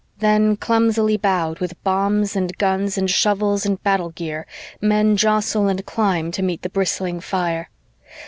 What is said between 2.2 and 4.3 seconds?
and guns and shovels and battle